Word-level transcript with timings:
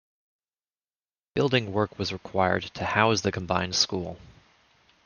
Building 1.35 1.73
work 1.73 1.99
was 1.99 2.11
required 2.11 2.63
to 2.73 2.85
house 2.85 3.21
the 3.21 3.31
combined 3.31 3.75
school. 3.75 4.17